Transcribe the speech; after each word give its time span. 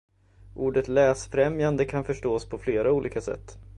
Ordet 0.55 0.87
läsfrämjande 0.87 1.85
kan 1.85 2.03
förstås 2.03 2.49
på 2.49 2.57
flera 2.57 2.91
olika 2.91 3.21
sätt. 3.21 3.57